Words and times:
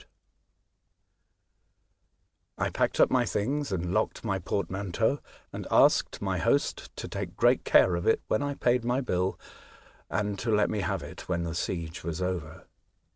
* 0.01 0.01
^P 0.01 0.03
^^ 0.05 0.07
^T* 2.63 2.65
I 2.65 2.69
packed 2.71 2.99
up 2.99 3.11
my 3.11 3.23
things 3.23 3.71
and 3.71 3.93
locked 3.93 4.25
my 4.25 4.39
portmanteau, 4.39 5.19
and 5.53 5.67
asked 5.69 6.23
my 6.23 6.39
host 6.39 6.89
to 6.95 7.07
take 7.07 7.37
great 7.37 7.63
care 7.63 7.95
of 7.95 8.07
it 8.07 8.23
when 8.27 8.41
I 8.41 8.55
paid 8.55 8.83
my 8.83 9.01
bill, 9.01 9.39
and 10.09 10.39
to 10.39 10.49
let 10.49 10.71
me 10.71 10.79
have 10.79 11.03
it 11.03 11.29
when 11.29 11.43
the 11.43 11.53
siege 11.53 12.03
was 12.03 12.19
over. 12.19 12.65